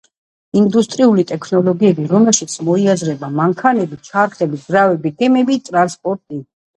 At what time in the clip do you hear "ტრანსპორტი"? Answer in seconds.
5.69-6.41